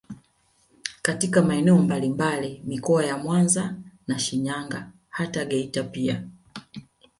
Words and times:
Katika 1.01 1.41
maeneo 1.41 1.77
mbalimbali 1.77 2.61
mikoa 2.65 3.05
ya 3.05 3.17
Mwanza 3.17 3.75
na 4.07 4.19
Shinyanga 4.19 4.91
hata 5.09 5.45
Geita 5.45 5.83
pia 5.83 6.23